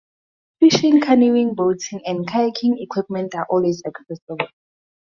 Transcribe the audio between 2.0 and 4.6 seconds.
and kayaking equipment are always accessible.